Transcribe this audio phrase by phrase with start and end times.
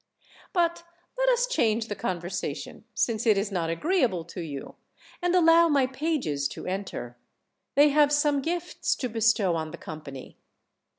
[0.51, 0.83] But
[1.15, 4.73] let us change the conversa tion, since it is not agreeable to you,
[5.21, 7.17] and allow my pages to enter;
[7.75, 10.37] they have some gifts to bestow on the com pany."